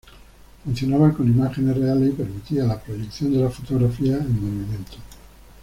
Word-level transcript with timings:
Funcionaba 0.63 1.13
con 1.13 1.27
imágenes 1.27 1.77
reales 1.77 2.09
y 2.09 2.13
permitía 2.13 2.63
la 2.63 2.79
proyección 2.81 3.33
de 3.33 3.41
las 3.43 3.53
fotografías 3.53 4.21
en 4.21 4.31
movimiento. 4.41 4.97